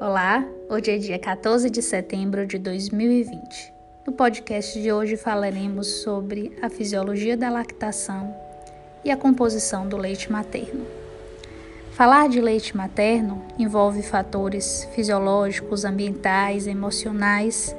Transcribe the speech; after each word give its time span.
Olá, 0.00 0.48
hoje 0.70 0.92
é 0.92 0.96
dia 0.96 1.18
14 1.18 1.68
de 1.68 1.82
setembro 1.82 2.46
de 2.46 2.56
2020. 2.56 3.70
No 4.06 4.14
podcast 4.14 4.80
de 4.80 4.90
hoje 4.90 5.14
falaremos 5.14 5.86
sobre 6.02 6.56
a 6.62 6.70
fisiologia 6.70 7.36
da 7.36 7.50
lactação 7.50 8.34
e 9.04 9.10
a 9.10 9.16
composição 9.18 9.86
do 9.86 9.98
leite 9.98 10.32
materno. 10.32 10.86
Falar 11.92 12.30
de 12.30 12.40
leite 12.40 12.74
materno 12.74 13.44
envolve 13.58 14.02
fatores 14.02 14.88
fisiológicos, 14.94 15.84
ambientais, 15.84 16.66
emocionais 16.66 17.76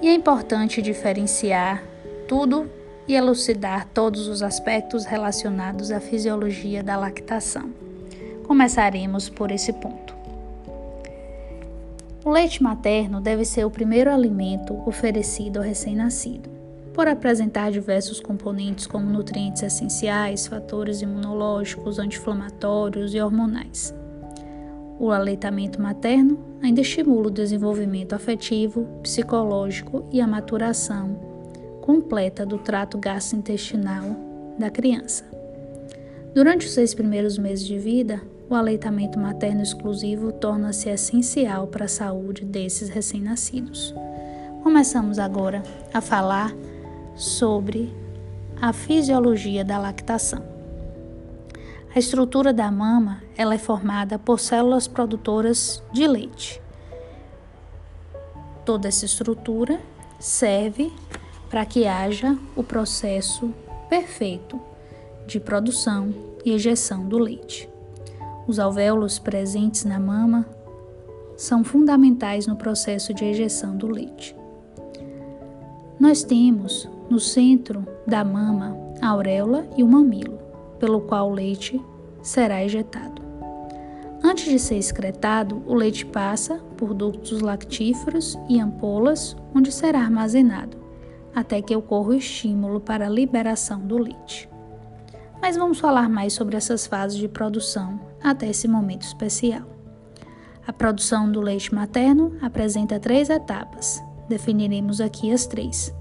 e 0.00 0.06
é 0.06 0.14
importante 0.14 0.80
diferenciar 0.80 1.82
tudo 2.28 2.70
e 3.08 3.16
elucidar 3.16 3.88
todos 3.92 4.28
os 4.28 4.40
aspectos 4.40 5.04
relacionados 5.04 5.90
à 5.90 5.98
fisiologia 5.98 6.80
da 6.80 6.96
lactação. 6.96 7.72
Começaremos 8.44 9.28
por 9.28 9.50
esse 9.50 9.72
ponto. 9.72 10.19
O 12.22 12.28
leite 12.28 12.62
materno 12.62 13.18
deve 13.18 13.46
ser 13.46 13.64
o 13.64 13.70
primeiro 13.70 14.10
alimento 14.10 14.76
oferecido 14.86 15.56
ao 15.56 15.64
recém-nascido, 15.64 16.50
por 16.92 17.08
apresentar 17.08 17.70
diversos 17.70 18.20
componentes 18.20 18.86
como 18.86 19.10
nutrientes 19.10 19.62
essenciais, 19.62 20.46
fatores 20.46 21.00
imunológicos, 21.00 21.98
anti-inflamatórios 21.98 23.14
e 23.14 23.20
hormonais. 23.20 23.94
O 24.98 25.10
aleitamento 25.10 25.80
materno 25.80 26.38
ainda 26.62 26.82
estimula 26.82 27.28
o 27.28 27.30
desenvolvimento 27.30 28.12
afetivo, 28.12 28.86
psicológico 29.02 30.04
e 30.12 30.20
a 30.20 30.26
maturação 30.26 31.18
completa 31.80 32.44
do 32.44 32.58
trato 32.58 32.98
gastrointestinal 32.98 34.04
da 34.58 34.68
criança. 34.68 35.24
Durante 36.34 36.66
os 36.66 36.74
seis 36.74 36.92
primeiros 36.92 37.38
meses 37.38 37.66
de 37.66 37.78
vida, 37.78 38.20
o 38.50 38.54
aleitamento 38.56 39.16
materno 39.16 39.62
exclusivo 39.62 40.32
torna-se 40.32 40.88
essencial 40.88 41.68
para 41.68 41.84
a 41.84 41.88
saúde 41.88 42.44
desses 42.44 42.88
recém-nascidos. 42.88 43.94
Começamos 44.64 45.20
agora 45.20 45.62
a 45.94 46.00
falar 46.00 46.52
sobre 47.14 47.94
a 48.60 48.72
fisiologia 48.72 49.64
da 49.64 49.78
lactação. 49.78 50.42
A 51.94 51.98
estrutura 51.98 52.52
da 52.52 52.68
mama 52.72 53.22
ela 53.36 53.54
é 53.54 53.58
formada 53.58 54.18
por 54.18 54.40
células 54.40 54.88
produtoras 54.88 55.80
de 55.92 56.06
leite. 56.08 56.60
Toda 58.64 58.88
essa 58.88 59.04
estrutura 59.04 59.80
serve 60.18 60.92
para 61.48 61.64
que 61.64 61.86
haja 61.86 62.36
o 62.56 62.64
processo 62.64 63.54
perfeito 63.88 64.60
de 65.24 65.38
produção 65.38 66.12
e 66.44 66.52
ejeção 66.52 67.08
do 67.08 67.16
leite. 67.16 67.69
Os 68.46 68.58
alvéolos 68.58 69.18
presentes 69.18 69.84
na 69.84 70.00
mama 70.00 70.46
são 71.36 71.62
fundamentais 71.62 72.46
no 72.46 72.56
processo 72.56 73.14
de 73.14 73.24
ejeção 73.24 73.76
do 73.76 73.86
leite. 73.86 74.36
Nós 75.98 76.22
temos 76.22 76.88
no 77.08 77.20
centro 77.20 77.86
da 78.06 78.24
mama 78.24 78.76
a 79.00 79.08
auréola 79.08 79.66
e 79.76 79.82
o 79.82 79.88
mamilo, 79.88 80.38
pelo 80.78 81.02
qual 81.02 81.30
o 81.30 81.34
leite 81.34 81.80
será 82.22 82.64
ejetado. 82.64 83.22
Antes 84.22 84.44
de 84.44 84.58
ser 84.58 84.76
excretado, 84.76 85.62
o 85.66 85.74
leite 85.74 86.04
passa 86.04 86.60
por 86.76 86.92
ductos 86.92 87.40
lactíferos 87.40 88.38
e 88.48 88.60
ampolas, 88.60 89.36
onde 89.54 89.72
será 89.72 90.00
armazenado, 90.00 90.76
até 91.34 91.62
que 91.62 91.74
ocorra 91.74 92.10
o 92.10 92.14
estímulo 92.14 92.80
para 92.80 93.06
a 93.06 93.10
liberação 93.10 93.80
do 93.80 93.96
leite 93.96 94.50
mas 95.40 95.56
vamos 95.56 95.80
falar 95.80 96.08
mais 96.08 96.32
sobre 96.32 96.56
essas 96.56 96.86
fases 96.86 97.18
de 97.18 97.28
produção 97.28 98.00
até 98.22 98.48
esse 98.48 98.68
momento 98.68 99.02
especial. 99.02 99.62
A 100.66 100.72
produção 100.72 101.30
do 101.30 101.40
leite 101.40 101.74
materno 101.74 102.36
apresenta 102.40 103.00
três 103.00 103.30
etapas. 103.30 104.02
Definiremos 104.28 105.00
aqui 105.00 105.32
as 105.32 105.46
três: 105.46 105.92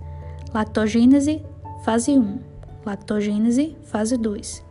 lactogênese, 0.54 1.44
fase 1.84 2.12
1, 2.12 2.40
lactogênese, 2.86 3.76
fase 3.84 4.18
2 4.18 4.64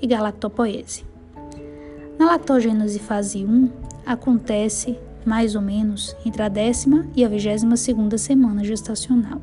e 0.00 0.06
galactopoese. 0.06 1.04
Na 2.18 2.26
lactogênese 2.26 2.98
fase 2.98 3.44
1, 3.44 3.70
acontece 4.04 4.98
mais 5.24 5.54
ou 5.54 5.60
menos 5.60 6.16
entre 6.24 6.42
a 6.42 6.48
décima 6.48 7.06
e 7.14 7.24
a 7.24 7.28
vigésima 7.28 7.76
segunda 7.76 8.16
semana 8.16 8.64
gestacional. 8.64 9.40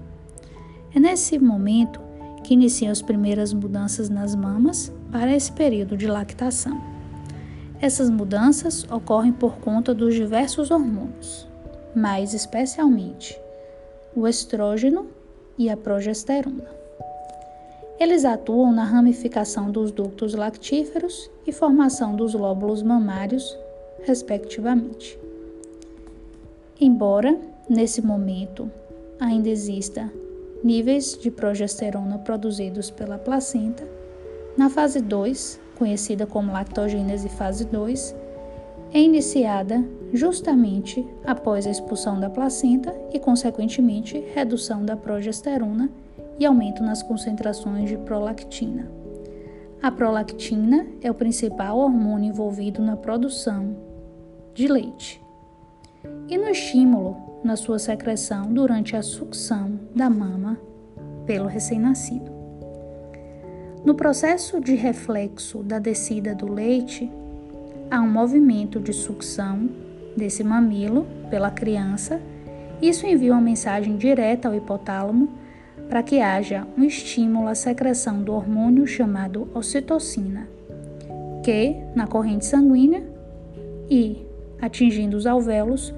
É 0.95 1.00
nesse 1.00 1.38
momento 1.38 2.00
que 2.43 2.53
inicia 2.53 2.91
as 2.91 3.01
primeiras 3.01 3.53
mudanças 3.53 4.09
nas 4.09 4.35
mamas 4.35 4.91
para 5.11 5.35
esse 5.35 5.51
período 5.51 5.95
de 5.95 6.07
lactação. 6.07 6.79
Essas 7.81 8.09
mudanças 8.09 8.83
ocorrem 8.91 9.31
por 9.33 9.57
conta 9.57 9.93
dos 9.93 10.13
diversos 10.13 10.71
hormônios, 10.71 11.47
mais 11.95 12.33
especialmente 12.33 13.37
o 14.15 14.27
estrógeno 14.27 15.07
e 15.57 15.69
a 15.69 15.77
progesterona. 15.77 16.83
Eles 17.99 18.25
atuam 18.25 18.71
na 18.71 18.83
ramificação 18.83 19.71
dos 19.71 19.91
ductos 19.91 20.33
lactíferos 20.33 21.29
e 21.45 21.51
formação 21.51 22.15
dos 22.15 22.33
lóbulos 22.33 22.81
mamários, 22.81 23.57
respectivamente. 24.03 25.17
Embora, 26.79 27.37
nesse 27.69 28.01
momento, 28.01 28.69
ainda 29.19 29.49
exista 29.49 30.11
níveis 30.63 31.18
de 31.18 31.29
progesterona 31.29 32.18
produzidos 32.19 32.90
pela 32.90 33.18
placenta. 33.18 33.84
Na 34.57 34.69
fase 34.69 35.01
2, 35.01 35.59
conhecida 35.78 36.25
como 36.25 36.53
lactogênese 36.53 37.28
fase 37.29 37.66
2, 37.66 38.16
é 38.94 39.00
iniciada 39.00 39.84
justamente 40.13 41.06
após 41.25 41.66
a 41.66 41.72
expulsão 41.72 42.19
da 42.19 42.29
placenta 42.29 42.96
e, 43.12 43.19
consequentemente, 43.19 44.23
redução 44.34 44.85
da 44.85 44.96
progesterona 44.96 45.90
e 46.40 46.46
aumento 46.46 46.84
nas 46.84 47.02
concentrações 47.02 47.90
de 47.90 47.97
prolactina. 47.97 48.90
A 49.81 49.91
prolactina 49.91 50.88
é 51.02 51.12
o 51.12 51.16
principal 51.16 51.78
hormônio 51.78 52.29
envolvido 52.29 52.81
na 52.81 52.96
produção 52.96 53.75
de 54.53 54.68
leite. 54.68 55.22
E 56.29 56.38
no 56.38 56.47
estímulo 56.47 57.32
na 57.43 57.55
sua 57.55 57.77
secreção 57.77 58.53
durante 58.53 58.95
a 58.95 59.01
sucção 59.01 59.79
da 59.95 60.09
mama 60.09 60.57
pelo 61.25 61.47
recém-nascido. 61.47 62.31
No 63.83 63.95
processo 63.95 64.61
de 64.61 64.75
reflexo 64.75 65.61
da 65.61 65.77
descida 65.77 66.33
do 66.33 66.51
leite, 66.51 67.11
há 67.91 67.99
um 67.99 68.09
movimento 68.09 68.79
de 68.79 68.93
sucção 68.93 69.69
desse 70.15 70.43
mamilo 70.43 71.05
pela 71.29 71.51
criança. 71.51 72.21
Isso 72.81 73.05
envia 73.05 73.33
uma 73.33 73.41
mensagem 73.41 73.97
direta 73.97 74.47
ao 74.47 74.55
hipotálamo 74.55 75.29
para 75.89 76.01
que 76.01 76.21
haja 76.21 76.65
um 76.77 76.83
estímulo 76.83 77.47
à 77.47 77.55
secreção 77.55 78.23
do 78.23 78.33
hormônio 78.33 78.87
chamado 78.87 79.49
ocitocina, 79.53 80.47
que, 81.43 81.75
na 81.93 82.07
corrente 82.07 82.45
sanguínea 82.45 83.03
e 83.89 84.25
atingindo 84.61 85.17
os 85.17 85.27
alvéolos, 85.27 85.93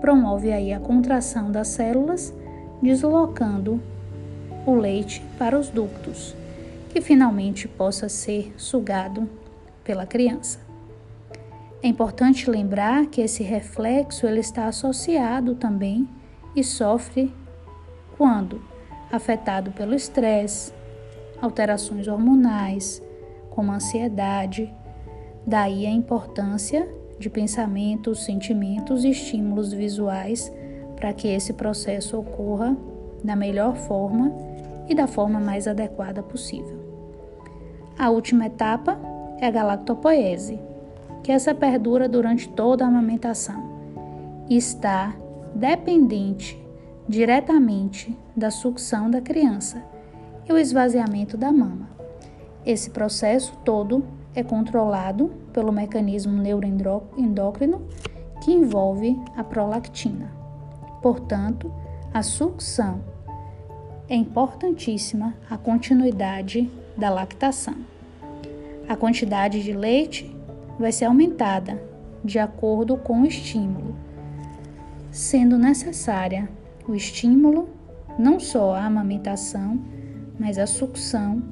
promove 0.00 0.52
aí 0.52 0.72
a 0.72 0.80
contração 0.80 1.50
das 1.50 1.68
células, 1.68 2.34
deslocando 2.82 3.80
o 4.66 4.74
leite 4.74 5.22
para 5.38 5.58
os 5.58 5.68
ductos, 5.68 6.34
que 6.90 7.00
finalmente 7.00 7.66
possa 7.66 8.08
ser 8.08 8.52
sugado 8.56 9.28
pela 9.84 10.06
criança. 10.06 10.60
É 11.82 11.88
importante 11.88 12.50
lembrar 12.50 13.06
que 13.06 13.20
esse 13.20 13.42
reflexo 13.42 14.26
ele 14.26 14.40
está 14.40 14.66
associado 14.66 15.54
também 15.54 16.08
e 16.54 16.64
sofre 16.64 17.32
quando 18.16 18.60
afetado 19.12 19.70
pelo 19.70 19.94
estresse, 19.94 20.72
alterações 21.40 22.08
hormonais, 22.08 23.02
como 23.50 23.72
ansiedade. 23.72 24.72
Daí 25.46 25.86
a 25.86 25.90
importância 25.90 26.88
de 27.18 27.28
pensamentos, 27.28 28.24
sentimentos 28.24 29.04
e 29.04 29.10
estímulos 29.10 29.72
visuais 29.72 30.52
para 30.96 31.12
que 31.12 31.28
esse 31.28 31.52
processo 31.52 32.18
ocorra 32.18 32.76
da 33.22 33.34
melhor 33.34 33.76
forma 33.76 34.32
e 34.88 34.94
da 34.94 35.06
forma 35.06 35.40
mais 35.40 35.66
adequada 35.66 36.22
possível. 36.22 36.78
A 37.98 38.10
última 38.10 38.46
etapa 38.46 38.98
é 39.40 39.46
a 39.46 39.50
galactopoese, 39.50 40.58
que 41.22 41.32
essa 41.32 41.54
perdura 41.54 42.08
durante 42.08 42.48
toda 42.48 42.84
a 42.84 42.88
amamentação 42.88 43.68
e 44.48 44.56
está 44.56 45.14
dependente 45.54 46.60
diretamente 47.08 48.16
da 48.36 48.50
sucção 48.50 49.10
da 49.10 49.20
criança 49.20 49.82
e 50.48 50.52
o 50.52 50.58
esvaziamento 50.58 51.36
da 51.36 51.50
mama. 51.50 51.88
Esse 52.64 52.90
processo 52.90 53.56
todo 53.64 54.04
é 54.34 54.42
controlado 54.42 55.30
pelo 55.52 55.72
mecanismo 55.72 56.32
neuroendócrino 56.32 57.82
que 58.42 58.52
envolve 58.52 59.18
a 59.36 59.42
prolactina. 59.42 60.32
Portanto, 61.02 61.72
a 62.12 62.22
sucção 62.22 63.00
é 64.08 64.14
importantíssima 64.14 65.34
a 65.50 65.56
continuidade 65.58 66.70
da 66.96 67.10
lactação. 67.10 67.76
A 68.88 68.96
quantidade 68.96 69.62
de 69.62 69.72
leite 69.72 70.34
vai 70.78 70.92
ser 70.92 71.04
aumentada 71.04 71.82
de 72.24 72.38
acordo 72.38 72.96
com 72.96 73.22
o 73.22 73.26
estímulo, 73.26 73.94
sendo 75.10 75.58
necessária 75.58 76.48
o 76.86 76.94
estímulo, 76.94 77.68
não 78.18 78.40
só 78.40 78.74
à 78.74 78.84
amamentação, 78.84 79.78
mas 80.38 80.58
à 80.58 80.66
sucção 80.66 81.42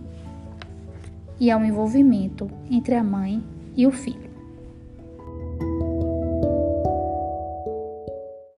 e 1.39 1.51
ao 1.51 1.65
envolvimento 1.65 2.51
entre 2.71 2.95
a 2.95 3.05
mãe 3.05 3.43
e 3.77 3.87
o 3.87 3.91
filho. 3.91 4.26